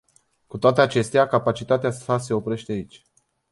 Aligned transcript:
Cu 0.47 0.57
toate 0.57 0.81
acestea, 0.81 1.27
capacitatea 1.27 1.91
sa 1.91 2.17
se 2.17 2.33
oprește 2.33 2.71
aici. 2.71 3.05